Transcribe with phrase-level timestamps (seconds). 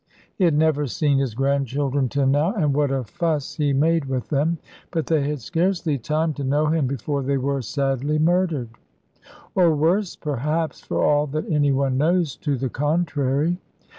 [0.35, 4.29] He had never seen his grandchildren till now, and what a fuss he made with
[4.29, 4.57] them!
[4.89, 8.69] But they had scarcely time to know him before they were sadly murdered;
[9.53, 13.59] or worse, perhaps, for all that any one knows to the contrary.